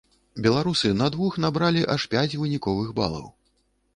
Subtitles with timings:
[0.45, 3.29] Беларусы на двух набралі аж пяць выніковых балаў.